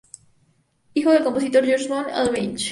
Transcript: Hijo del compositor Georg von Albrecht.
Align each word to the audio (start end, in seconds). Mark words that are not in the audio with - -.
Hijo 0.95 1.11
del 1.11 1.23
compositor 1.23 1.63
Georg 1.63 1.87
von 1.87 2.05
Albrecht. 2.09 2.69